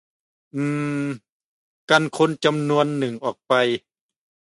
[0.55, 0.63] อื
[1.03, 1.05] ม
[1.89, 3.53] กันคนจำนวนหนึ่งออกไป